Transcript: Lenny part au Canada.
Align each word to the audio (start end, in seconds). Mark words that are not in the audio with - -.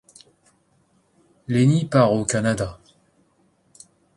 Lenny 1.47 1.85
part 1.85 2.11
au 2.11 2.25
Canada. 2.25 2.79